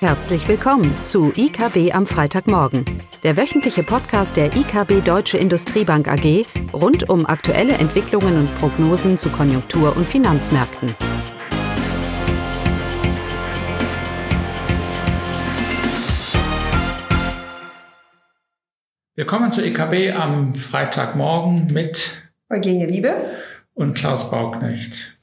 Herzlich 0.00 0.46
willkommen 0.46 0.94
zu 1.02 1.32
IKB 1.34 1.94
am 1.94 2.06
Freitagmorgen, 2.06 2.84
der 3.22 3.38
wöchentliche 3.38 3.82
Podcast 3.82 4.36
der 4.36 4.54
IKB 4.54 5.02
Deutsche 5.02 5.38
Industriebank 5.38 6.06
AG 6.06 6.44
rund 6.74 7.08
um 7.08 7.24
aktuelle 7.24 7.72
Entwicklungen 7.72 8.40
und 8.40 8.58
Prognosen 8.58 9.16
zu 9.16 9.30
Konjunktur- 9.30 9.96
und 9.96 10.06
Finanzmärkten. 10.06 10.94
Willkommen 19.14 19.50
zu 19.50 19.64
IKB 19.64 20.14
am 20.14 20.54
Freitagmorgen 20.54 21.68
mit 21.72 22.20
Eugenie 22.50 22.88
Wiebe 22.88 23.14
und 23.72 23.94
Klaus 23.94 24.30
Bauknecht. 24.30 25.16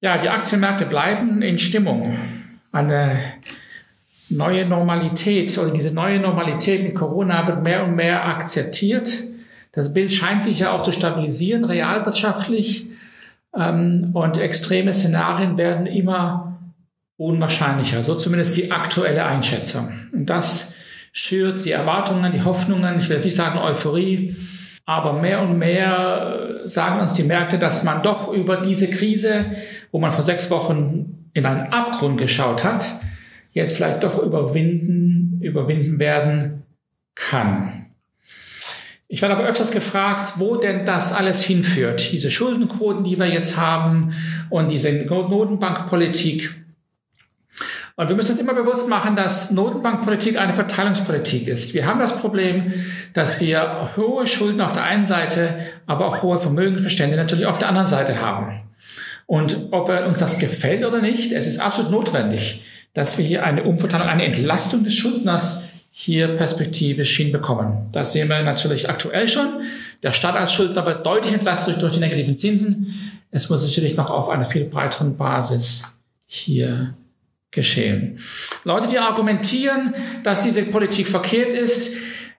Ja, 0.00 0.18
die 0.18 0.28
Aktienmärkte 0.28 0.86
bleiben 0.86 1.40
in 1.40 1.56
Stimmung. 1.58 2.18
Eine 2.72 3.34
neue 4.32 4.66
Normalität 4.66 5.56
oder 5.58 5.70
diese 5.70 5.92
neue 5.92 6.20
Normalität 6.20 6.82
mit 6.82 6.94
Corona 6.94 7.46
wird 7.46 7.62
mehr 7.62 7.84
und 7.84 7.94
mehr 7.94 8.26
akzeptiert. 8.26 9.24
Das 9.72 9.92
Bild 9.92 10.12
scheint 10.12 10.44
sich 10.44 10.60
ja 10.60 10.72
auch 10.72 10.82
zu 10.82 10.92
stabilisieren, 10.92 11.64
realwirtschaftlich. 11.64 12.86
Ähm, 13.56 14.10
und 14.12 14.38
extreme 14.38 14.92
Szenarien 14.92 15.56
werden 15.58 15.86
immer 15.86 16.58
unwahrscheinlicher. 17.16 18.02
So 18.02 18.14
zumindest 18.14 18.56
die 18.56 18.70
aktuelle 18.70 19.24
Einschätzung. 19.24 19.92
Und 20.12 20.26
das 20.26 20.72
schürt 21.12 21.64
die 21.64 21.70
Erwartungen, 21.70 22.32
die 22.32 22.42
Hoffnungen, 22.42 22.98
ich 22.98 23.08
will 23.08 23.16
jetzt 23.16 23.24
nicht 23.24 23.36
sagen 23.36 23.58
Euphorie, 23.58 24.36
aber 24.84 25.12
mehr 25.12 25.42
und 25.42 25.58
mehr 25.58 26.60
sagen 26.64 27.00
uns 27.00 27.14
die 27.14 27.22
Märkte, 27.22 27.58
dass 27.58 27.84
man 27.84 28.02
doch 28.02 28.32
über 28.32 28.56
diese 28.58 28.88
Krise, 28.88 29.52
wo 29.90 29.98
man 29.98 30.10
vor 30.10 30.22
sechs 30.22 30.50
Wochen 30.50 31.28
in 31.34 31.46
einen 31.46 31.72
Abgrund 31.72 32.18
geschaut 32.18 32.64
hat, 32.64 32.84
jetzt 33.52 33.76
vielleicht 33.76 34.02
doch 34.02 34.22
überwinden, 34.22 35.40
überwinden 35.40 35.98
werden 35.98 36.62
kann. 37.14 37.86
Ich 39.08 39.20
werde 39.20 39.36
aber 39.36 39.44
öfters 39.44 39.70
gefragt, 39.70 40.34
wo 40.36 40.56
denn 40.56 40.86
das 40.86 41.12
alles 41.12 41.42
hinführt. 41.42 42.12
Diese 42.12 42.30
Schuldenquoten, 42.30 43.04
die 43.04 43.18
wir 43.18 43.26
jetzt 43.26 43.58
haben 43.58 44.14
und 44.48 44.70
diese 44.70 44.90
Notenbankpolitik. 44.90 46.54
Und 47.94 48.08
wir 48.08 48.16
müssen 48.16 48.30
uns 48.30 48.40
immer 48.40 48.54
bewusst 48.54 48.88
machen, 48.88 49.16
dass 49.16 49.50
Notenbankpolitik 49.50 50.38
eine 50.38 50.54
Verteilungspolitik 50.54 51.46
ist. 51.46 51.74
Wir 51.74 51.84
haben 51.84 52.00
das 52.00 52.18
Problem, 52.18 52.72
dass 53.12 53.38
wir 53.38 53.90
hohe 53.98 54.26
Schulden 54.26 54.62
auf 54.62 54.72
der 54.72 54.84
einen 54.84 55.04
Seite, 55.04 55.58
aber 55.86 56.06
auch 56.06 56.22
hohe 56.22 56.40
Vermögensbestände 56.40 57.16
natürlich 57.16 57.44
auf 57.44 57.58
der 57.58 57.68
anderen 57.68 57.88
Seite 57.88 58.18
haben. 58.18 58.62
Und 59.26 59.68
ob 59.72 59.90
uns 59.90 60.20
das 60.20 60.38
gefällt 60.38 60.86
oder 60.86 61.02
nicht, 61.02 61.32
es 61.32 61.46
ist 61.46 61.58
absolut 61.58 61.90
notwendig, 61.90 62.62
dass 62.94 63.18
wir 63.18 63.24
hier 63.24 63.44
eine 63.44 63.64
Umverteilung, 63.64 64.08
eine 64.08 64.24
Entlastung 64.24 64.84
des 64.84 64.94
Schuldners 64.94 65.60
hier 65.90 66.28
perspektivisch 66.28 67.16
hinbekommen. 67.16 67.90
Das 67.92 68.12
sehen 68.12 68.28
wir 68.28 68.42
natürlich 68.42 68.88
aktuell 68.88 69.28
schon. 69.28 69.62
Der 70.02 70.12
Staat 70.12 70.36
als 70.36 70.52
Schuldner 70.52 70.86
wird 70.86 71.04
deutlich 71.04 71.34
entlastet 71.34 71.82
durch 71.82 71.92
die 71.92 72.00
negativen 72.00 72.36
Zinsen. 72.36 72.94
Es 73.30 73.48
muss 73.50 73.62
sicherlich 73.62 73.96
noch 73.96 74.10
auf 74.10 74.28
einer 74.30 74.46
viel 74.46 74.64
breiteren 74.64 75.16
Basis 75.16 75.82
hier 76.26 76.94
geschehen. 77.50 78.18
Leute, 78.64 78.88
die 78.88 78.98
argumentieren, 78.98 79.94
dass 80.22 80.42
diese 80.42 80.62
Politik 80.64 81.06
verkehrt 81.06 81.52
ist, 81.52 81.92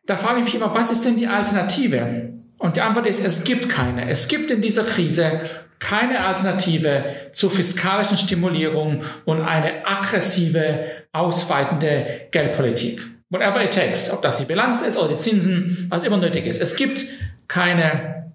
da 0.06 0.18
frage 0.18 0.40
ich 0.40 0.46
mich 0.46 0.56
immer, 0.56 0.74
was 0.74 0.92
ist 0.92 1.06
denn 1.06 1.16
die 1.16 1.28
Alternative? 1.28 2.34
Und 2.64 2.78
die 2.78 2.82
Antwort 2.82 3.06
ist, 3.08 3.20
es 3.20 3.44
gibt 3.44 3.68
keine. 3.68 4.10
Es 4.10 4.30
gibt 4.30 4.50
in 4.50 4.62
dieser 4.62 4.86
Krise 4.86 5.42
keine 5.80 6.22
Alternative 6.22 7.04
zur 7.34 7.52
fiskalischen 7.52 8.18
Stimulierung 8.18 9.04
und 9.26 9.42
eine 9.42 9.86
aggressive, 9.86 10.86
ausweitende 11.12 12.22
Geldpolitik. 12.32 13.02
Whatever 13.30 13.62
it 13.62 13.74
takes, 13.74 14.10
ob 14.10 14.22
das 14.22 14.38
die 14.38 14.46
Bilanz 14.46 14.82
ist 14.82 14.98
oder 14.98 15.10
die 15.10 15.18
Zinsen, 15.18 15.88
was 15.90 16.06
immer 16.06 16.16
nötig 16.16 16.46
ist. 16.46 16.62
Es 16.62 16.78
gibt 16.78 17.04
keine 17.50 18.32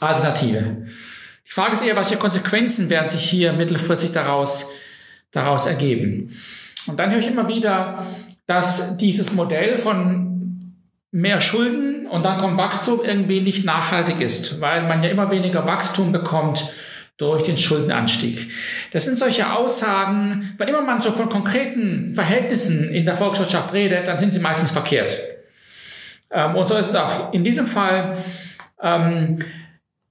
Alternative. 0.00 0.86
Die 1.46 1.50
Frage 1.50 1.72
ist 1.72 1.82
eher, 1.82 1.96
welche 1.96 2.18
Konsequenzen 2.18 2.90
werden 2.90 3.08
sich 3.08 3.24
hier 3.24 3.54
mittelfristig 3.54 4.12
daraus, 4.12 4.66
daraus 5.30 5.64
ergeben. 5.64 6.36
Und 6.88 7.00
dann 7.00 7.10
höre 7.10 7.20
ich 7.20 7.28
immer 7.28 7.48
wieder, 7.48 8.06
dass 8.44 8.98
dieses 8.98 9.32
Modell 9.32 9.78
von 9.78 10.31
mehr 11.12 11.42
Schulden 11.42 12.06
und 12.06 12.24
dann 12.24 12.38
kommt 12.38 12.56
Wachstum 12.56 13.00
irgendwie 13.04 13.40
nicht 13.40 13.64
nachhaltig 13.64 14.20
ist, 14.20 14.60
weil 14.60 14.82
man 14.82 15.02
ja 15.02 15.10
immer 15.10 15.30
weniger 15.30 15.66
Wachstum 15.66 16.10
bekommt 16.10 16.72
durch 17.18 17.42
den 17.42 17.58
Schuldenanstieg. 17.58 18.50
Das 18.92 19.04
sind 19.04 19.18
solche 19.18 19.52
Aussagen, 19.52 20.54
wenn 20.56 20.68
immer 20.68 20.82
man 20.82 21.00
so 21.00 21.12
von 21.12 21.28
konkreten 21.28 22.14
Verhältnissen 22.14 22.88
in 22.88 23.04
der 23.04 23.16
Volkswirtschaft 23.16 23.74
redet, 23.74 24.08
dann 24.08 24.18
sind 24.18 24.32
sie 24.32 24.40
meistens 24.40 24.72
verkehrt. 24.72 25.20
Ähm, 26.30 26.56
und 26.56 26.66
so 26.66 26.76
ist 26.76 26.88
es 26.88 26.94
auch 26.94 27.32
in 27.34 27.44
diesem 27.44 27.66
Fall. 27.66 28.16
Ähm, 28.80 29.40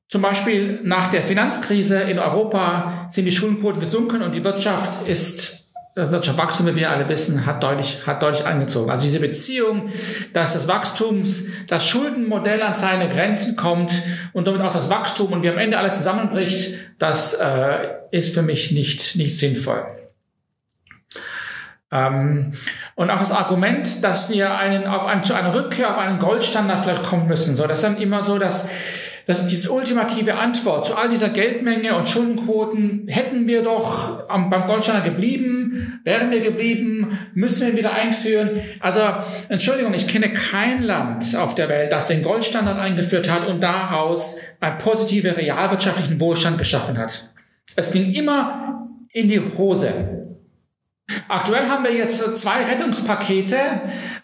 zum 0.08 0.22
Beispiel 0.22 0.82
nach 0.84 1.08
der 1.08 1.24
Finanzkrise 1.24 2.02
in 2.02 2.20
Europa 2.20 3.08
sind 3.10 3.26
die 3.26 3.32
Schuldenquoten 3.32 3.80
gesunken 3.80 4.22
und 4.22 4.36
die 4.36 4.44
Wirtschaft 4.44 5.08
ist 5.08 5.61
Wirtschaftswachstum, 5.96 6.68
wie 6.68 6.76
wir 6.76 6.90
alle 6.90 7.10
wissen, 7.10 7.46
hat 7.46 7.64
deutlich, 7.64 8.06
hat 8.06 8.24
deutlich 8.24 8.46
angezogen. 8.46 8.90
Also 8.90 9.04
diese 9.04 9.20
Beziehung, 9.20 9.90
dass 10.32 10.54
das 10.54 10.68
Wachstums, 10.68 11.46
das 11.68 11.86
Schuldenmodell 11.86 12.62
an 12.62 12.74
seine 12.74 13.10
Grenzen 13.10 13.58
kommt 13.58 13.92
und 14.32 14.48
damit 14.48 14.62
auch 14.62 14.74
das 14.74 14.90
Wachstum 14.90 15.34
und 15.34 15.44
wie 15.44 15.50
am 15.50 15.58
Ende 15.58 15.78
alles 15.78 15.98
zusammenbricht, 15.98 16.76
das 16.98 17.34
äh, 17.34 17.90
ist 18.12 18.34
für 18.34 18.42
mich 18.42 18.72
nicht, 18.72 19.18
nicht 19.18 19.38
sinnvoll. 19.38 19.86
Ähm, 21.92 22.54
und 22.96 23.10
auch 23.10 23.20
das 23.20 23.32
Argument, 23.32 24.02
dass 24.02 24.30
wir 24.30 24.56
einen, 24.58 24.88
auf 24.88 25.06
einen, 25.06 25.26
zu 25.26 25.34
einer 25.34 25.54
Rückkehr 25.54 25.92
auf 25.92 25.98
einen 25.98 26.20
Goldstandard 26.20 26.86
vielleicht 26.86 27.04
kommen 27.04 27.28
müssen. 27.28 27.56
So, 27.56 27.68
das 27.68 27.80
ist 27.80 27.84
dann 27.84 27.98
immer 27.98 28.24
so, 28.24 28.40
dass 28.40 28.70
das 29.28 29.40
ist 29.40 29.48
diese 29.48 29.72
ultimative 29.72 30.36
Antwort 30.36 30.86
zu 30.86 30.96
all 30.96 31.08
dieser 31.08 31.30
Geldmenge 31.30 31.96
und 31.96 32.10
Schuldenquoten. 32.10 33.08
Hätten 33.08 33.48
wir 33.48 33.62
doch 33.62 34.28
am, 34.28 34.50
beim 34.50 34.66
Goldstandard 34.68 35.06
geblieben, 35.06 35.61
wären 36.04 36.32
wir 36.32 36.42
geblieben, 36.42 37.18
müssen 37.34 37.62
wir 37.62 37.70
ihn 37.70 37.78
wieder 37.78 37.94
einführen. 37.94 38.62
Also, 38.80 39.02
Entschuldigung, 39.50 39.94
ich 39.94 40.08
kenne 40.08 40.34
kein 40.34 40.84
Land 40.84 41.36
auf 41.36 41.56
der 41.56 41.70
Welt, 41.70 41.92
das 41.92 42.08
den 42.08 42.24
Goldstandard 42.24 42.80
eingeführt 42.80 43.32
hat 43.32 43.48
und 43.48 43.62
daraus 43.62 44.40
einen 44.60 44.78
positiven 44.78 45.32
realwirtschaftlichen 45.32 46.20
Wohlstand 46.20 46.58
geschaffen 46.58 46.98
hat. 46.98 47.30
Es 47.76 47.92
ging 47.92 48.14
immer 48.14 48.88
in 49.14 49.30
die 49.30 49.40
Hose. 49.40 50.21
Aktuell 51.28 51.68
haben 51.68 51.84
wir 51.84 51.94
jetzt 51.94 52.38
zwei 52.38 52.64
Rettungspakete 52.64 53.58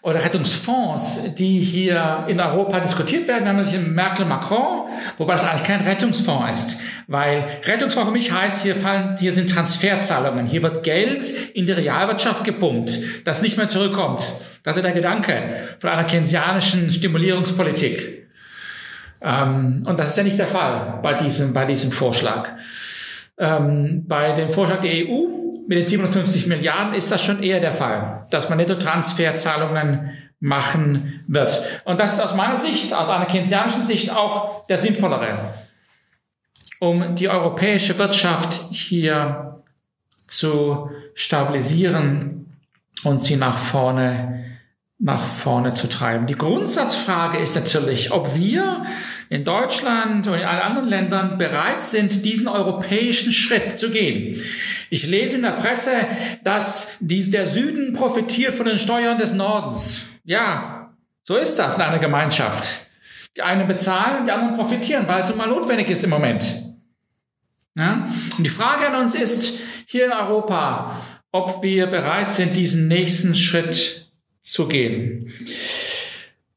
oder 0.02 0.24
Rettungsfonds, 0.24 1.34
die 1.34 1.58
hier 1.58 2.24
in 2.28 2.40
Europa 2.40 2.80
diskutiert 2.80 3.28
werden, 3.28 3.44
nämlich 3.44 3.78
Merkel-Macron, 3.78 4.88
wobei 5.16 5.34
das 5.34 5.44
eigentlich 5.44 5.64
kein 5.64 5.80
Rettungsfonds 5.80 6.52
ist, 6.52 6.80
weil 7.06 7.46
Rettungsfonds 7.64 8.08
für 8.08 8.14
mich 8.16 8.32
heißt, 8.32 8.62
hier 8.62 8.76
fallen, 8.76 9.16
hier 9.18 9.32
sind 9.32 9.50
Transferzahlungen, 9.50 10.46
hier 10.46 10.62
wird 10.62 10.82
Geld 10.82 11.30
in 11.54 11.66
die 11.66 11.72
Realwirtschaft 11.72 12.44
gepumpt, 12.44 12.98
das 13.24 13.42
nicht 13.42 13.56
mehr 13.56 13.68
zurückkommt. 13.68 14.24
Das 14.62 14.76
ist 14.76 14.82
der 14.82 14.92
Gedanke 14.92 15.76
von 15.78 15.90
einer 15.90 16.04
keynesianischen 16.04 16.90
Stimulierungspolitik. 16.90 18.28
Ähm, 19.20 19.84
und 19.86 19.98
das 19.98 20.08
ist 20.08 20.16
ja 20.16 20.22
nicht 20.22 20.38
der 20.38 20.46
Fall 20.46 21.00
bei 21.02 21.14
diesem, 21.14 21.52
bei 21.52 21.64
diesem 21.64 21.90
Vorschlag. 21.90 22.50
Ähm, 23.38 24.04
bei 24.06 24.32
dem 24.32 24.50
Vorschlag 24.50 24.80
der 24.80 24.92
EU 24.92 25.47
mit 25.68 25.76
den 25.76 25.86
57 25.86 26.46
Milliarden 26.46 26.94
ist 26.94 27.12
das 27.12 27.22
schon 27.22 27.42
eher 27.42 27.60
der 27.60 27.74
Fall, 27.74 28.24
dass 28.30 28.48
man 28.48 28.56
Netto-Transferzahlungen 28.56 30.12
machen 30.40 31.24
wird. 31.28 31.62
Und 31.84 32.00
das 32.00 32.14
ist 32.14 32.20
aus 32.20 32.34
meiner 32.34 32.56
Sicht, 32.56 32.94
aus 32.94 33.10
einer 33.10 33.26
keynesianischen 33.26 33.82
Sicht 33.82 34.10
auch 34.10 34.66
der 34.68 34.78
sinnvollere, 34.78 35.38
um 36.80 37.14
die 37.16 37.28
europäische 37.28 37.98
Wirtschaft 37.98 38.70
hier 38.70 39.62
zu 40.26 40.90
stabilisieren 41.14 42.56
und 43.04 43.22
sie 43.22 43.36
nach 43.36 43.58
vorne 43.58 44.57
nach 45.00 45.22
vorne 45.22 45.72
zu 45.72 45.88
treiben. 45.88 46.26
Die 46.26 46.34
Grundsatzfrage 46.34 47.38
ist 47.38 47.54
natürlich, 47.54 48.10
ob 48.10 48.34
wir 48.34 48.84
in 49.28 49.44
Deutschland 49.44 50.26
und 50.26 50.34
in 50.34 50.44
allen 50.44 50.62
anderen 50.62 50.88
Ländern 50.88 51.38
bereit 51.38 51.82
sind, 51.82 52.24
diesen 52.24 52.48
europäischen 52.48 53.32
Schritt 53.32 53.78
zu 53.78 53.90
gehen. 53.90 54.42
Ich 54.90 55.06
lese 55.06 55.36
in 55.36 55.42
der 55.42 55.52
Presse, 55.52 55.92
dass 56.42 56.96
die, 56.98 57.30
der 57.30 57.46
Süden 57.46 57.92
profitiert 57.92 58.54
von 58.54 58.66
den 58.66 58.78
Steuern 58.78 59.18
des 59.18 59.32
Nordens. 59.32 60.06
Ja, 60.24 60.96
so 61.22 61.36
ist 61.36 61.56
das 61.60 61.76
in 61.76 61.82
einer 61.82 62.00
Gemeinschaft. 62.00 62.86
Die 63.36 63.42
einen 63.42 63.68
bezahlen 63.68 64.20
und 64.20 64.26
die 64.26 64.32
anderen 64.32 64.56
profitieren, 64.56 65.06
weil 65.06 65.20
es 65.20 65.28
nun 65.28 65.38
mal 65.38 65.46
notwendig 65.46 65.88
ist 65.90 66.02
im 66.02 66.10
Moment. 66.10 66.64
Ja? 67.76 68.08
Und 68.36 68.42
die 68.42 68.50
Frage 68.50 68.88
an 68.88 68.96
uns 68.96 69.14
ist 69.14 69.58
hier 69.86 70.06
in 70.06 70.12
Europa, 70.12 71.00
ob 71.30 71.62
wir 71.62 71.86
bereit 71.86 72.30
sind, 72.30 72.56
diesen 72.56 72.88
nächsten 72.88 73.36
Schritt 73.36 74.07
zu 74.48 74.66
gehen. 74.66 75.32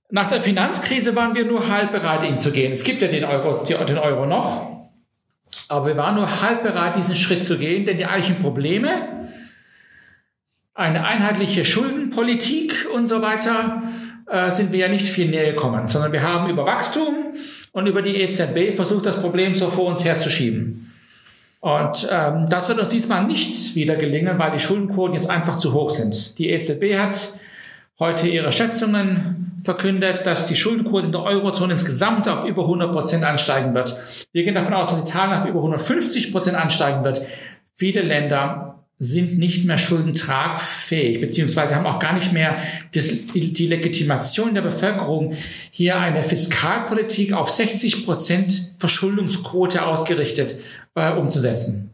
Nach 0.09 0.29
der 0.29 0.41
Finanzkrise 0.41 1.15
waren 1.15 1.35
wir 1.35 1.45
nur 1.45 1.69
halb 1.69 1.91
bereit, 1.91 2.23
ihn 2.23 2.39
zu 2.39 2.51
gehen. 2.51 2.71
Es 2.71 2.83
gibt 2.83 3.01
ja 3.01 3.07
den 3.07 3.23
Euro, 3.23 3.63
den 3.63 3.97
Euro 3.97 4.25
noch, 4.25 4.89
aber 5.67 5.87
wir 5.87 5.97
waren 5.97 6.15
nur 6.15 6.41
halb 6.41 6.63
bereit, 6.63 6.97
diesen 6.97 7.15
Schritt 7.15 7.43
zu 7.43 7.57
gehen, 7.57 7.85
denn 7.85 7.97
die 7.97 8.05
eigentlichen 8.05 8.41
Probleme, 8.41 9.29
eine 10.73 11.05
einheitliche 11.05 11.65
Schuldenpolitik 11.65 12.87
und 12.93 13.07
so 13.07 13.21
weiter 13.21 13.83
äh, 14.27 14.51
sind 14.51 14.71
wir 14.71 14.79
ja 14.79 14.87
nicht 14.87 15.05
viel 15.05 15.29
näher 15.29 15.51
gekommen, 15.51 15.87
sondern 15.87 16.11
wir 16.11 16.23
haben 16.23 16.49
über 16.49 16.65
Wachstum 16.65 17.33
und 17.71 17.87
über 17.87 18.01
die 18.01 18.15
EZB 18.21 18.75
versucht, 18.75 19.05
das 19.05 19.21
Problem 19.21 19.55
so 19.55 19.69
vor 19.69 19.85
uns 19.85 20.03
herzuschieben. 20.03 20.93
Und 21.59 22.09
ähm, 22.11 22.45
das 22.49 22.67
wird 22.69 22.79
uns 22.79 22.89
diesmal 22.89 23.25
nicht 23.25 23.75
wieder 23.75 23.95
gelingen, 23.95 24.39
weil 24.39 24.51
die 24.51 24.59
Schuldenquoten 24.59 25.13
jetzt 25.13 25.29
einfach 25.29 25.57
zu 25.57 25.73
hoch 25.73 25.91
sind. 25.91 26.37
Die 26.39 26.49
EZB 26.49 26.97
hat 26.97 27.33
heute 28.01 28.27
ihre 28.27 28.51
Schätzungen 28.51 29.61
verkündet, 29.63 30.25
dass 30.25 30.47
die 30.47 30.55
Schuldenquote 30.55 31.05
in 31.05 31.11
der 31.11 31.21
Eurozone 31.21 31.73
insgesamt 31.73 32.27
auf 32.27 32.45
über 32.45 32.63
100 32.63 32.91
Prozent 32.91 33.23
ansteigen 33.23 33.75
wird. 33.75 33.95
Wir 34.33 34.43
gehen 34.43 34.55
davon 34.55 34.73
aus, 34.73 34.89
dass 34.89 35.07
Italien 35.07 35.39
auf 35.39 35.47
über 35.47 35.59
150 35.59 36.31
Prozent 36.31 36.57
ansteigen 36.57 37.03
wird. 37.03 37.21
Viele 37.71 38.01
Länder 38.01 38.83
sind 38.97 39.37
nicht 39.37 39.65
mehr 39.65 39.77
schuldentragfähig, 39.77 41.19
beziehungsweise 41.19 41.75
haben 41.75 41.85
auch 41.85 41.99
gar 41.99 42.13
nicht 42.13 42.33
mehr 42.33 42.57
die, 42.93 43.67
Legitimation 43.67 44.55
der 44.55 44.61
Bevölkerung, 44.61 45.35
hier 45.69 45.99
eine 45.99 46.23
Fiskalpolitik 46.23 47.33
auf 47.33 47.51
60 47.51 48.05
Prozent 48.05 48.73
Verschuldungsquote 48.79 49.85
ausgerichtet 49.85 50.55
äh, 50.95 51.11
umzusetzen. 51.11 51.90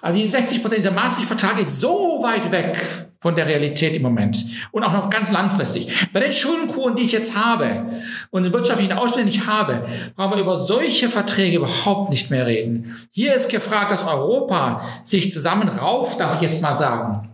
Also 0.00 0.20
die 0.20 0.26
60 0.26 0.62
Prozent, 0.62 0.82
dieser 0.82 0.92
Maastricht-Vertrag 0.92 1.60
ist 1.60 1.80
so 1.80 2.20
weit 2.22 2.52
weg 2.52 2.78
von 3.20 3.34
der 3.34 3.48
Realität 3.48 3.96
im 3.96 4.02
Moment 4.02 4.44
und 4.70 4.84
auch 4.84 4.92
noch 4.92 5.10
ganz 5.10 5.32
langfristig. 5.32 6.08
Bei 6.12 6.20
den 6.20 6.32
Schuldenquoten, 6.32 6.94
die 6.96 7.02
ich 7.02 7.12
jetzt 7.12 7.36
habe 7.36 7.86
und 8.30 8.44
den 8.44 8.52
wirtschaftlichen 8.52 8.92
Ausschnitt, 8.92 9.26
die 9.26 9.30
ich 9.30 9.46
habe, 9.46 9.84
brauchen 10.14 10.36
wir 10.36 10.42
über 10.42 10.56
solche 10.56 11.10
Verträge 11.10 11.56
überhaupt 11.56 12.10
nicht 12.10 12.30
mehr 12.30 12.46
reden. 12.46 12.96
Hier 13.10 13.34
ist 13.34 13.50
gefragt, 13.50 13.90
dass 13.90 14.06
Europa 14.06 14.82
sich 15.02 15.32
zusammenrauft, 15.32 16.20
darf 16.20 16.36
ich 16.36 16.42
jetzt 16.42 16.62
mal 16.62 16.74
sagen, 16.74 17.30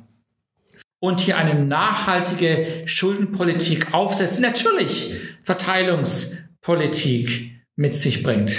und 1.01 1.21
hier 1.21 1.37
eine 1.37 1.55
nachhaltige 1.55 2.85
Schuldenpolitik 2.87 3.93
aufsetzt, 3.93 4.39
die 4.39 4.43
natürlich 4.43 5.13
Verteilungspolitik 5.43 7.51
mit 7.77 7.95
sich 7.95 8.23
bringt. 8.23 8.59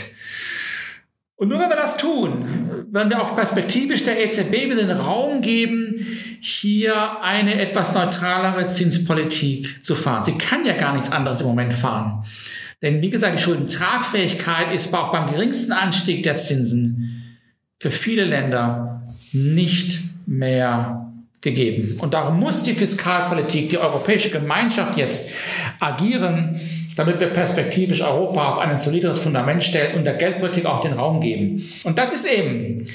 Und 1.38 1.50
nur 1.50 1.60
wenn 1.60 1.70
wir 1.70 1.76
das 1.76 1.98
tun, 1.98 2.88
werden 2.92 3.10
wir 3.10 3.22
auch 3.22 3.36
perspektivisch 3.36 4.06
der 4.06 4.24
EZB 4.24 4.52
wieder 4.52 4.76
den 4.76 4.92
Raum 4.92 5.42
geben, 5.42 6.08
hier 6.40 7.22
eine 7.22 7.60
etwas 7.60 7.94
neutralere 7.94 8.68
Zinspolitik 8.68 9.84
zu 9.84 9.96
fahren. 9.96 10.24
Sie 10.24 10.38
kann 10.38 10.66
ja 10.66 10.78
gar 10.78 10.94
nichts 10.94 11.12
anderes 11.12 11.42
im 11.42 11.48
Moment 11.48 11.74
fahren. 11.74 12.24
Denn 12.82 13.02
wie 13.02 13.10
gesagt, 13.10 13.38
die 13.38 13.42
Schuldentragfähigkeit 13.42 14.74
ist 14.74 14.94
auch 14.94 15.12
beim 15.12 15.30
geringsten 15.30 15.74
Anstieg 15.74 16.24
der 16.24 16.38
Zinsen 16.38 17.24
für 17.80 17.92
viele 17.92 18.24
Länder 18.24 19.04
nicht 19.34 20.00
mehr 20.26 21.12
gegeben. 21.42 21.98
Und 22.00 22.14
darum 22.14 22.40
muss 22.40 22.64
die 22.64 22.74
Fiskalpolitik, 22.74 23.70
die 23.70 23.78
europäische 23.78 24.32
Gemeinschaft 24.32 24.98
jetzt 24.98 25.30
agieren, 25.80 26.60
damit 26.96 27.20
wir 27.20 27.28
perspektivisch 27.28 28.02
Europa 28.02 28.54
auf 28.54 28.58
ein 28.58 28.78
solideres 28.78 29.20
Fundament 29.20 29.64
stellen 29.64 29.98
und 29.98 30.06
der 30.06 30.14
Geldpolitik 30.16 30.66
auch 30.66 30.82
den 30.82 30.94
Raum 30.94 31.22
geben. 31.22 31.70
Und 31.84 31.98
das 31.98 32.14
ist 32.14 32.26
eben 32.26 32.86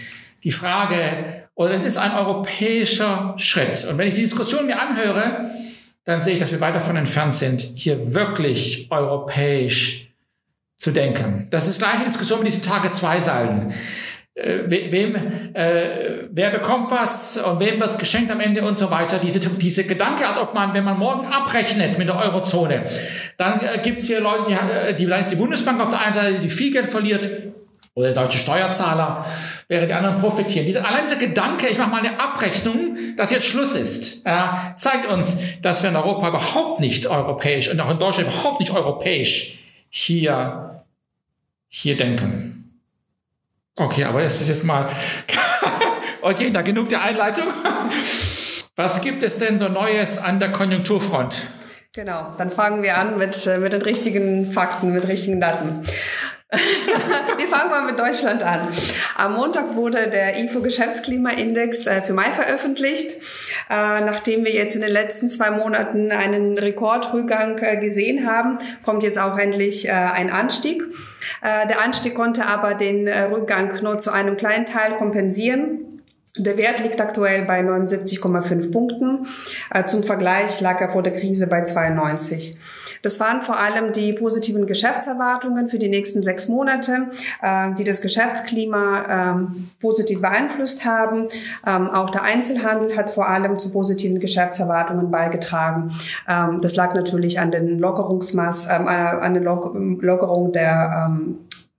die 0.42 0.52
Frage, 0.52 1.46
oder 1.54 1.72
das 1.72 1.84
ist 1.84 1.98
ein 1.98 2.12
europäischer 2.12 3.34
Schritt. 3.36 3.86
Und 3.90 3.98
wenn 3.98 4.08
ich 4.08 4.14
die 4.14 4.22
Diskussion 4.22 4.66
mir 4.66 4.80
anhöre, 4.80 5.50
dann 6.04 6.20
sehe 6.20 6.34
ich, 6.34 6.40
dass 6.40 6.52
wir 6.52 6.60
weit 6.60 6.74
davon 6.74 6.96
entfernt 6.96 7.34
sind, 7.34 7.60
hier 7.74 8.14
wirklich 8.14 8.88
europäisch 8.90 10.10
zu 10.76 10.92
denken. 10.92 11.46
Das 11.50 11.68
ist 11.68 11.78
gleiche 11.78 12.04
Diskussion 12.04 12.38
mit 12.38 12.48
diesen 12.48 12.62
Tage 12.62 12.90
zwei 12.90 13.20
Seiten. 13.20 13.74
Äh, 14.40 14.70
wem, 14.70 15.14
äh, 15.54 16.28
wer 16.30 16.50
bekommt 16.50 16.90
was 16.90 17.36
und 17.36 17.60
wem 17.60 17.78
wird 17.78 17.98
geschenkt 17.98 18.30
am 18.30 18.40
Ende 18.40 18.64
und 18.64 18.78
so 18.78 18.90
weiter. 18.90 19.18
Diese, 19.18 19.38
diese 19.38 19.84
Gedanke, 19.84 20.26
als 20.26 20.38
ob 20.38 20.54
man, 20.54 20.72
wenn 20.72 20.84
man 20.84 20.98
morgen 20.98 21.26
abrechnet 21.26 21.98
mit 21.98 22.08
der 22.08 22.16
Eurozone, 22.16 22.84
dann 23.36 23.60
äh, 23.60 23.80
gibt's 23.82 24.06
hier 24.06 24.20
Leute, 24.20 24.44
die, 24.48 24.54
äh, 24.54 24.94
die, 24.94 25.30
die 25.30 25.36
Bundesbank 25.36 25.80
auf 25.80 25.90
der 25.90 26.00
einen 26.00 26.12
Seite, 26.14 26.40
die 26.40 26.48
viel 26.48 26.72
Geld 26.72 26.86
verliert, 26.86 27.28
oder 27.94 28.12
der 28.12 28.22
deutsche 28.22 28.38
Steuerzahler, 28.38 29.26
während 29.68 29.90
die 29.90 29.94
anderen 29.94 30.16
profitieren. 30.16 30.64
Diese, 30.64 30.84
allein 30.86 31.02
dieser 31.02 31.16
Gedanke, 31.16 31.66
ich 31.68 31.76
mache 31.76 31.90
mal 31.90 31.98
eine 31.98 32.18
Abrechnung, 32.18 32.96
dass 33.16 33.30
jetzt 33.30 33.44
Schluss 33.44 33.74
ist, 33.74 34.24
äh, 34.24 34.48
zeigt 34.76 35.06
uns, 35.06 35.60
dass 35.60 35.82
wir 35.82 35.90
in 35.90 35.96
Europa 35.96 36.28
überhaupt 36.28 36.80
nicht 36.80 37.06
europäisch 37.06 37.70
und 37.70 37.78
auch 37.80 37.90
in 37.90 37.98
Deutschland 37.98 38.32
überhaupt 38.32 38.60
nicht 38.60 38.72
europäisch 38.72 39.58
hier, 39.90 40.82
hier 41.68 41.96
denken. 41.96 42.49
Okay, 43.80 44.04
aber 44.04 44.22
es 44.22 44.42
ist 44.42 44.48
jetzt 44.48 44.62
mal, 44.62 44.88
okay, 46.20 46.50
da 46.50 46.60
genug 46.60 46.90
der 46.90 47.00
Einleitung. 47.00 47.46
Was 48.76 49.00
gibt 49.00 49.22
es 49.22 49.38
denn 49.38 49.58
so 49.58 49.68
Neues 49.68 50.18
an 50.18 50.38
der 50.38 50.52
Konjunkturfront? 50.52 51.40
Genau, 51.94 52.34
dann 52.36 52.52
fangen 52.52 52.82
wir 52.82 52.98
an 52.98 53.16
mit, 53.16 53.46
äh, 53.46 53.58
mit 53.58 53.72
den 53.72 53.80
richtigen 53.80 54.52
Fakten, 54.52 54.92
mit 54.92 55.08
richtigen 55.08 55.40
Daten. 55.40 55.86
wir 57.36 57.46
fangen 57.46 57.70
mal 57.70 57.82
mit 57.82 57.98
Deutschland 57.98 58.42
an. 58.42 58.68
Am 59.16 59.34
Montag 59.34 59.76
wurde 59.76 60.10
der 60.10 60.38
IFO-Geschäftsklimaindex 60.40 61.86
äh, 61.86 62.02
für 62.02 62.12
Mai 62.12 62.32
veröffentlicht. 62.32 63.16
Äh, 63.68 64.00
nachdem 64.00 64.44
wir 64.44 64.52
jetzt 64.52 64.74
in 64.74 64.80
den 64.80 64.90
letzten 64.90 65.28
zwei 65.28 65.50
Monaten 65.52 66.10
einen 66.10 66.58
Rekordrückgang 66.58 67.56
gesehen 67.80 68.26
haben, 68.26 68.58
kommt 68.84 69.04
jetzt 69.04 69.18
auch 69.18 69.38
endlich 69.38 69.90
ein 69.90 70.30
Anstieg. 70.30 70.82
Äh, 71.42 71.66
der 71.66 71.80
Anstieg 71.80 72.14
konnte 72.14 72.46
aber 72.46 72.74
den 72.74 73.06
äh, 73.06 73.22
Rückgang 73.24 73.82
nur 73.82 73.98
zu 73.98 74.10
einem 74.10 74.36
kleinen 74.36 74.66
Teil 74.66 74.96
kompensieren. 74.96 75.89
Der 76.36 76.56
Wert 76.56 76.78
liegt 76.78 77.00
aktuell 77.00 77.44
bei 77.44 77.60
79,5 77.60 78.70
Punkten. 78.70 79.26
Äh, 79.74 79.86
zum 79.86 80.04
Vergleich 80.04 80.60
lag 80.60 80.80
er 80.80 80.90
vor 80.90 81.02
der 81.02 81.16
Krise 81.16 81.48
bei 81.48 81.64
92. 81.64 82.56
Das 83.02 83.18
waren 83.18 83.42
vor 83.42 83.58
allem 83.58 83.92
die 83.92 84.12
positiven 84.12 84.66
Geschäftserwartungen 84.66 85.68
für 85.70 85.78
die 85.78 85.88
nächsten 85.88 86.22
sechs 86.22 86.46
Monate, 86.46 87.08
äh, 87.42 87.74
die 87.74 87.82
das 87.82 88.00
Geschäftsklima 88.00 89.32
ähm, 89.32 89.70
positiv 89.80 90.20
beeinflusst 90.20 90.84
haben. 90.84 91.28
Ähm, 91.66 91.90
auch 91.90 92.10
der 92.10 92.22
Einzelhandel 92.22 92.96
hat 92.96 93.10
vor 93.10 93.28
allem 93.28 93.58
zu 93.58 93.70
positiven 93.70 94.20
Geschäftserwartungen 94.20 95.10
beigetragen. 95.10 95.92
Ähm, 96.28 96.60
das 96.60 96.76
lag 96.76 96.94
natürlich 96.94 97.40
an 97.40 97.50
den 97.50 97.78
Lockerungsmaß, 97.80 98.66
äh, 98.66 98.70
an 98.70 99.34
der 99.34 99.42
Lockerung 99.42 100.52
der 100.52 101.08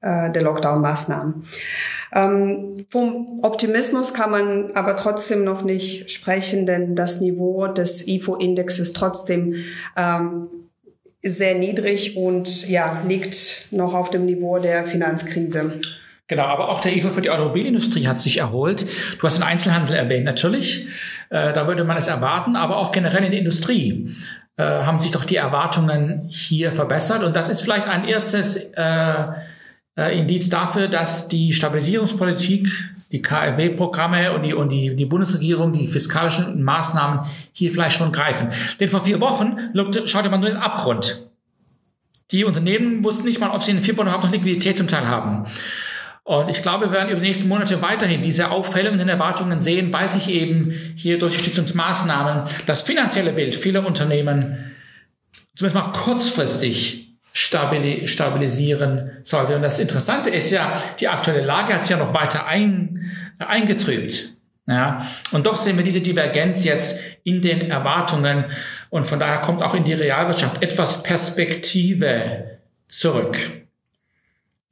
äh, 0.01 0.31
der 0.31 0.41
Lockdown-Maßnahmen. 0.41 1.45
Ähm, 2.13 2.85
vom 2.89 3.39
Optimismus 3.41 4.13
kann 4.13 4.31
man 4.31 4.71
aber 4.73 4.95
trotzdem 4.95 5.43
noch 5.43 5.61
nicht 5.61 6.11
sprechen, 6.11 6.65
denn 6.65 6.95
das 6.95 7.21
Niveau 7.21 7.67
des 7.67 8.07
IFO-Indexes 8.07 8.93
trotzdem 8.93 9.55
ähm, 9.95 10.47
sehr 11.23 11.55
niedrig 11.55 12.17
und 12.17 12.67
ja, 12.67 13.01
liegt 13.07 13.67
noch 13.71 13.93
auf 13.93 14.09
dem 14.09 14.25
Niveau 14.25 14.59
der 14.59 14.87
Finanzkrise. 14.87 15.79
Genau, 16.27 16.45
aber 16.45 16.69
auch 16.69 16.79
der 16.79 16.95
IFO 16.95 17.09
für 17.09 17.21
die 17.21 17.29
Automobilindustrie 17.29 18.07
hat 18.07 18.21
sich 18.21 18.37
erholt. 18.37 18.85
Du 19.19 19.27
hast 19.27 19.35
den 19.35 19.43
Einzelhandel 19.43 19.97
erwähnt, 19.97 20.23
natürlich. 20.23 20.87
Äh, 21.29 21.51
da 21.53 21.67
würde 21.67 21.83
man 21.83 21.97
es 21.97 22.07
erwarten, 22.07 22.55
aber 22.55 22.77
auch 22.77 22.91
generell 22.91 23.25
in 23.25 23.31
der 23.31 23.39
Industrie 23.39 24.15
äh, 24.55 24.63
haben 24.63 24.97
sich 24.97 25.11
doch 25.11 25.25
die 25.25 25.35
Erwartungen 25.35 26.27
hier 26.29 26.71
verbessert. 26.71 27.23
Und 27.23 27.35
das 27.35 27.49
ist 27.49 27.61
vielleicht 27.61 27.89
ein 27.89 28.05
erstes 28.05 28.55
äh, 28.55 29.27
äh 29.97 30.19
Indiz 30.19 30.49
dafür, 30.49 30.87
dass 30.87 31.27
die 31.27 31.53
Stabilisierungspolitik 31.53 32.69
die 33.11 33.21
KfW-Programme 33.21 34.33
und 34.33 34.43
die, 34.43 34.53
und 34.53 34.69
die, 34.69 34.95
die 34.95 35.05
Bundesregierung, 35.05 35.73
die 35.73 35.87
fiskalischen 35.87 36.63
Maßnahmen 36.63 37.21
hier 37.51 37.71
vielleicht 37.71 37.97
schon 37.97 38.11
greifen. 38.11 38.49
Denn 38.79 38.89
vor 38.89 39.03
vier 39.03 39.19
Wochen 39.19 39.57
schaute 40.05 40.29
man 40.29 40.39
nur 40.39 40.49
den 40.49 40.57
Abgrund. 40.57 41.27
Die 42.31 42.45
Unternehmen 42.45 43.03
wussten 43.03 43.25
nicht 43.25 43.41
mal, 43.41 43.49
ob 43.49 43.61
sie 43.61 43.71
in 43.71 43.81
vier 43.81 43.97
Wochen 43.97 44.07
überhaupt 44.07 44.23
noch 44.23 44.31
Liquidität 44.31 44.77
zum 44.77 44.87
Teil 44.87 45.07
haben. 45.07 45.45
Und 46.23 46.49
ich 46.49 46.61
glaube, 46.61 46.85
wir 46.85 46.91
werden 46.93 47.09
über 47.09 47.19
die 47.19 47.27
nächsten 47.27 47.49
Monate 47.49 47.81
weiterhin 47.81 48.21
diese 48.21 48.51
auffällenden 48.51 49.09
Erwartungen 49.09 49.59
sehen, 49.59 49.91
weil 49.91 50.09
sich 50.09 50.29
eben 50.29 50.71
hier 50.95 51.19
durch 51.19 51.37
Stützungsmaßnahmen 51.37 52.45
das 52.67 52.83
finanzielle 52.83 53.33
Bild 53.33 53.55
vieler 53.55 53.85
Unternehmen 53.85 54.71
zumindest 55.55 55.75
mal 55.75 55.91
kurzfristig 55.91 57.10
stabilisieren 57.33 59.11
sollte. 59.23 59.55
Und 59.55 59.61
das 59.61 59.79
Interessante 59.79 60.29
ist 60.29 60.51
ja, 60.51 60.81
die 60.99 61.07
aktuelle 61.07 61.41
Lage 61.41 61.73
hat 61.73 61.81
sich 61.81 61.91
ja 61.91 61.97
noch 61.97 62.13
weiter 62.13 62.45
ein, 62.45 63.11
eingetrübt. 63.39 64.33
Ja, 64.67 65.05
und 65.31 65.47
doch 65.47 65.57
sehen 65.57 65.75
wir 65.77 65.83
diese 65.83 66.01
Divergenz 66.01 66.63
jetzt 66.63 66.99
in 67.23 67.41
den 67.41 67.71
Erwartungen 67.71 68.45
und 68.89 69.05
von 69.05 69.19
daher 69.19 69.39
kommt 69.39 69.63
auch 69.63 69.73
in 69.73 69.83
die 69.83 69.93
Realwirtschaft 69.93 70.61
etwas 70.61 71.03
Perspektive 71.03 72.59
zurück. 72.87 73.37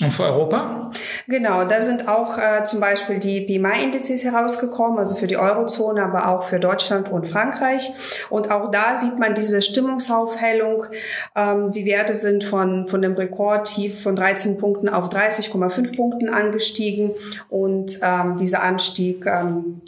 Und 0.01 0.13
für 0.13 0.23
Europa? 0.23 0.91
Genau, 1.27 1.65
da 1.65 1.81
sind 1.81 2.07
auch 2.07 2.37
äh, 2.37 2.63
zum 2.63 2.79
Beispiel 2.79 3.19
die 3.19 3.41
PMI-Indizes 3.41 4.23
herausgekommen, 4.23 4.97
also 4.97 5.17
für 5.17 5.27
die 5.27 5.35
Eurozone, 5.35 6.01
aber 6.01 6.29
auch 6.29 6.43
für 6.43 6.57
Deutschland 6.57 7.11
und 7.11 7.27
Frankreich. 7.27 7.93
Und 8.29 8.49
auch 8.49 8.71
da 8.71 8.95
sieht 8.95 9.19
man 9.19 9.33
diese 9.33 9.61
Stimmungsaufhellung. 9.61 10.85
Ähm, 11.35 11.73
die 11.73 11.85
Werte 11.85 12.13
sind 12.13 12.45
von, 12.45 12.87
von 12.87 13.01
dem 13.01 13.15
Rekordtief 13.15 14.01
von 14.01 14.15
13 14.15 14.57
Punkten 14.57 14.87
auf 14.87 15.09
30,5 15.09 15.97
Punkten 15.97 16.29
angestiegen. 16.29 17.11
Und 17.49 17.99
ähm, 18.01 18.37
dieser 18.37 18.63
Anstieg 18.63 19.25
ähm, 19.25 19.81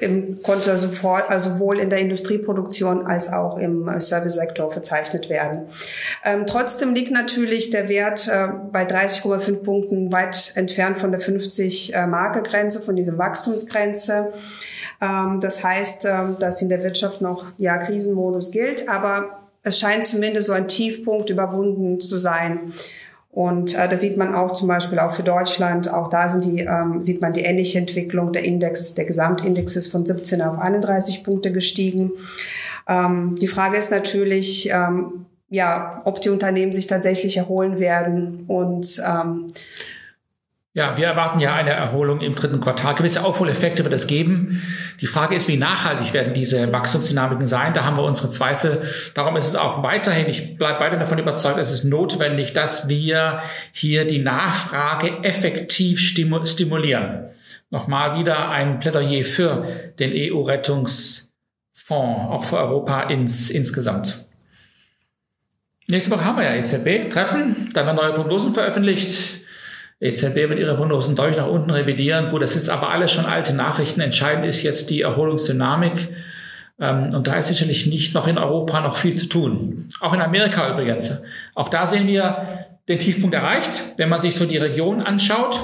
im, 0.00 0.42
konnte 0.42 0.76
sofort, 0.78 1.28
also 1.30 1.50
sowohl 1.50 1.78
in 1.78 1.90
der 1.90 1.98
Industrieproduktion 1.98 3.06
als 3.06 3.32
auch 3.32 3.58
im 3.58 3.88
äh, 3.88 4.00
Servicesektor 4.00 4.70
verzeichnet 4.72 5.28
werden. 5.28 5.68
Ähm, 6.24 6.46
trotzdem 6.46 6.94
liegt 6.94 7.12
natürlich 7.12 7.70
der 7.70 7.88
Wert 7.88 8.28
äh, 8.28 8.48
bei 8.70 8.84
30,5 8.84 9.62
Punkten 9.62 10.12
weit 10.12 10.52
entfernt 10.54 10.98
von 10.98 11.10
der 11.10 11.20
50 11.20 11.94
äh, 11.94 12.06
Marke 12.06 12.42
Grenze, 12.42 12.80
von 12.80 12.96
dieser 12.96 13.18
Wachstumsgrenze. 13.18 14.32
Ähm, 15.00 15.40
das 15.40 15.62
heißt, 15.62 16.04
äh, 16.04 16.12
dass 16.38 16.62
in 16.62 16.68
der 16.68 16.82
Wirtschaft 16.82 17.20
noch 17.20 17.46
ja 17.58 17.78
Krisenmodus 17.78 18.50
gilt, 18.50 18.88
aber 18.88 19.42
es 19.62 19.78
scheint 19.78 20.04
zumindest 20.04 20.48
so 20.48 20.52
ein 20.52 20.68
Tiefpunkt 20.68 21.30
überwunden 21.30 22.00
zu 22.00 22.18
sein. 22.18 22.72
Und 23.32 23.74
äh, 23.74 23.88
da 23.88 23.96
sieht 23.96 24.18
man 24.18 24.34
auch 24.34 24.52
zum 24.52 24.68
Beispiel 24.68 24.98
auch 24.98 25.12
für 25.12 25.22
Deutschland, 25.22 25.90
auch 25.90 26.08
da 26.08 26.28
sind 26.28 26.44
die, 26.44 26.60
ähm, 26.60 27.02
sieht 27.02 27.22
man 27.22 27.32
die 27.32 27.40
ähnliche 27.40 27.78
Entwicklung. 27.78 28.30
Der 28.30 28.44
Index, 28.44 28.94
der 28.94 29.06
Gesamtindex 29.06 29.74
ist 29.74 29.90
von 29.90 30.04
17 30.04 30.42
auf 30.42 30.58
31 30.58 31.24
Punkte 31.24 31.50
gestiegen. 31.50 32.12
Ähm, 32.86 33.36
die 33.40 33.48
Frage 33.48 33.78
ist 33.78 33.90
natürlich, 33.90 34.68
ähm, 34.70 35.24
ja, 35.48 36.02
ob 36.04 36.20
die 36.20 36.28
Unternehmen 36.28 36.72
sich 36.72 36.86
tatsächlich 36.86 37.38
erholen 37.38 37.80
werden 37.80 38.44
und 38.48 39.02
ähm, 39.06 39.46
ja, 40.74 40.96
wir 40.96 41.06
erwarten 41.06 41.38
ja 41.38 41.54
eine 41.54 41.72
Erholung 41.72 42.22
im 42.22 42.34
dritten 42.34 42.62
Quartal. 42.62 42.94
Gewisse 42.94 43.24
Aufholeffekte 43.24 43.84
wird 43.84 43.92
es 43.92 44.06
geben. 44.06 44.62
Die 45.02 45.06
Frage 45.06 45.34
ist, 45.34 45.46
wie 45.48 45.58
nachhaltig 45.58 46.14
werden 46.14 46.32
diese 46.32 46.72
Wachstumsdynamiken 46.72 47.46
sein? 47.46 47.74
Da 47.74 47.84
haben 47.84 47.98
wir 47.98 48.04
unsere 48.04 48.30
Zweifel. 48.30 48.80
Darum 49.14 49.36
ist 49.36 49.48
es 49.48 49.54
auch 49.54 49.82
weiterhin, 49.82 50.30
ich 50.30 50.56
bleibe 50.56 50.80
weiter 50.80 50.96
davon 50.96 51.18
überzeugt, 51.18 51.58
es 51.58 51.72
ist 51.72 51.84
notwendig, 51.84 52.54
dass 52.54 52.88
wir 52.88 53.42
hier 53.72 54.06
die 54.06 54.20
Nachfrage 54.20 55.22
effektiv 55.24 56.00
stimulieren. 56.00 57.26
Nochmal 57.68 58.18
wieder 58.18 58.48
ein 58.48 58.80
Plädoyer 58.80 59.24
für 59.24 59.66
den 59.98 60.10
EU-Rettungsfonds, 60.14 61.28
auch 61.88 62.44
für 62.44 62.56
Europa 62.56 63.02
ins, 63.02 63.50
insgesamt. 63.50 64.24
Nächste 65.86 66.10
Woche 66.10 66.24
haben 66.24 66.38
wir 66.38 66.44
ja 66.44 66.54
EZB-Treffen, 66.54 67.68
da 67.74 67.84
werden 67.84 67.96
neue 67.96 68.14
Prognosen 68.14 68.54
veröffentlicht. 68.54 69.42
EZB 70.02 70.34
wird 70.48 70.58
ihre 70.58 70.76
Prognosen 70.76 71.14
deutlich 71.14 71.36
nach 71.36 71.46
unten 71.46 71.70
revidieren. 71.70 72.30
Gut, 72.30 72.42
das 72.42 72.56
ist 72.56 72.68
aber 72.68 72.90
alles 72.90 73.12
schon 73.12 73.24
alte 73.24 73.54
Nachrichten. 73.54 74.00
Entscheidend 74.00 74.44
ist 74.44 74.62
jetzt 74.64 74.90
die 74.90 75.02
Erholungsdynamik. 75.02 76.08
Ähm, 76.80 77.14
und 77.14 77.28
da 77.28 77.36
ist 77.36 77.48
sicherlich 77.48 77.86
nicht 77.86 78.12
noch 78.12 78.26
in 78.26 78.36
Europa 78.36 78.80
noch 78.80 78.96
viel 78.96 79.14
zu 79.14 79.26
tun. 79.26 79.88
Auch 80.00 80.12
in 80.12 80.20
Amerika 80.20 80.72
übrigens. 80.72 81.22
Auch 81.54 81.68
da 81.68 81.86
sehen 81.86 82.08
wir 82.08 82.66
den 82.88 82.98
Tiefpunkt 82.98 83.34
erreicht. 83.34 83.94
Wenn 83.96 84.08
man 84.08 84.20
sich 84.20 84.34
so 84.34 84.44
die 84.44 84.56
Region 84.56 85.00
anschaut, 85.00 85.60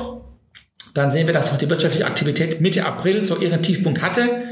dann 0.95 1.11
sehen 1.11 1.27
wir, 1.27 1.35
dass 1.35 1.53
auch 1.53 1.59
die 1.59 1.69
wirtschaftliche 1.69 2.07
Aktivität 2.07 2.61
Mitte 2.61 2.87
April 2.87 3.25
so 3.25 3.39
ihren 3.39 3.61
Tiefpunkt 3.61 4.03
hatte. 4.03 4.45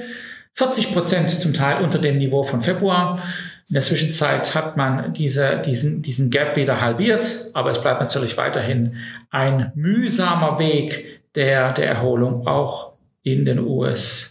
40 0.54 0.92
Prozent 0.92 1.30
zum 1.30 1.54
Teil 1.54 1.84
unter 1.84 2.00
dem 2.00 2.18
Niveau 2.18 2.42
von 2.42 2.62
Februar. 2.62 3.22
In 3.68 3.74
der 3.74 3.82
Zwischenzeit 3.82 4.54
hat 4.54 4.76
man 4.76 5.12
diese, 5.12 5.60
diesen, 5.64 6.00
diesen 6.00 6.30
Gap 6.30 6.54
wieder 6.54 6.80
halbiert, 6.80 7.46
aber 7.52 7.70
es 7.70 7.80
bleibt 7.80 8.00
natürlich 8.00 8.36
weiterhin 8.36 8.94
ein 9.30 9.72
mühsamer 9.74 10.60
Weg 10.60 11.20
der, 11.34 11.72
der 11.72 11.88
Erholung 11.88 12.46
auch 12.46 12.92
in 13.24 13.44
den 13.44 13.58
USA. 13.58 14.30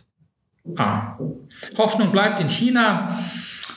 Hoffnung 1.77 2.13
bleibt 2.13 2.39
in 2.39 2.47
China. 2.47 3.19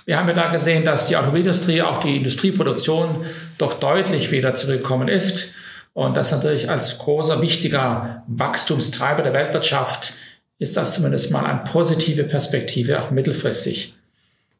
Wir 0.04 0.16
haben 0.16 0.28
ja 0.28 0.34
da 0.34 0.52
gesehen, 0.52 0.84
dass 0.84 1.06
die 1.06 1.16
Automobilindustrie, 1.16 1.82
auch 1.82 1.98
die 1.98 2.18
Industrieproduktion 2.18 3.26
doch 3.58 3.74
deutlich 3.74 4.30
wieder 4.30 4.54
zurückgekommen 4.54 5.08
ist. 5.08 5.52
Und 5.92 6.16
das 6.16 6.30
natürlich 6.30 6.70
als 6.70 6.98
großer, 6.98 7.42
wichtiger 7.42 8.22
Wachstumstreiber 8.28 9.24
der 9.24 9.32
Weltwirtschaft 9.32 10.14
ist 10.60 10.76
das 10.76 10.94
zumindest 10.94 11.32
mal 11.32 11.44
eine 11.44 11.64
positive 11.64 12.22
Perspektive, 12.24 13.02
auch 13.02 13.10
mittelfristig 13.10 13.97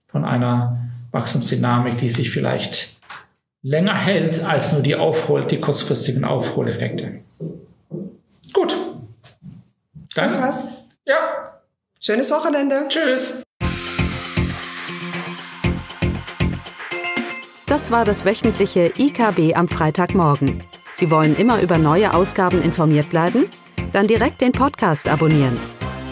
von 0.09 0.25
einer 0.25 0.89
Wachstumsdynamik, 1.13 1.99
die 1.99 2.11
sich 2.11 2.31
vielleicht 2.31 2.89
länger 3.63 3.95
hält 3.95 4.43
als 4.43 4.73
nur 4.73 4.83
die 4.83 4.97
Aufhol, 4.97 5.45
die 5.45 5.61
kurzfristigen 5.61 6.25
Aufholeffekte. 6.25 7.21
Gut. 8.53 8.77
Dann, 10.15 10.25
das 10.25 10.41
war's. 10.41 10.65
Ja. 11.05 11.61
Schönes 12.01 12.31
Wochenende. 12.31 12.87
Tschüss. 12.89 13.43
Das 17.67 17.91
war 17.91 18.07
das 18.07 18.25
wöchentliche 18.25 18.93
IKB 18.97 19.55
am 19.55 19.69
Freitagmorgen. 19.69 20.63
Sie 20.95 21.11
wollen 21.11 21.37
immer 21.37 21.61
über 21.61 21.77
neue 21.77 22.15
Ausgaben 22.15 22.63
informiert 22.63 23.11
bleiben? 23.11 23.45
Dann 23.93 24.07
direkt 24.07 24.41
den 24.41 24.53
Podcast 24.53 25.09
abonnieren 25.09 25.59